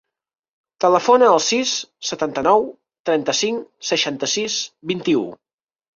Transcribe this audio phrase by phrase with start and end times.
[0.85, 1.73] Telefona al sis,
[2.11, 2.65] setanta-nou,
[3.11, 4.57] trenta-cinc, seixanta-sis,
[4.95, 5.23] vint-i-u.